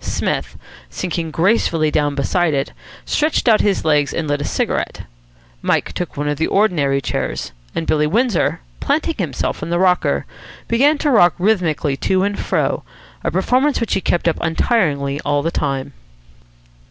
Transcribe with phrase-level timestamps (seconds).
[0.00, 0.58] Psmith,
[0.90, 2.72] sinking gracefully down beside it,
[3.06, 5.04] stretched out his legs and lit a cigarette.
[5.62, 10.26] Mike took one of the ordinary chairs; and Billy Windsor, planting himself in the rocker,
[10.68, 12.82] began to rock rhythmically to and fro,
[13.24, 15.94] a performance which he kept up untiringly all the time.